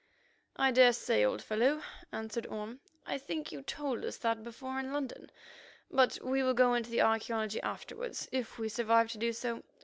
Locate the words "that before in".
4.17-4.91